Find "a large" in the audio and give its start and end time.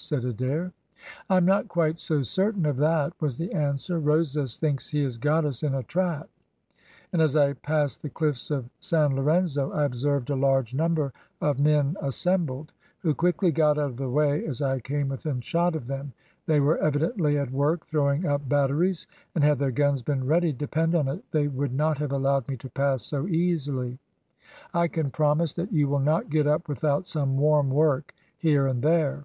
10.30-10.72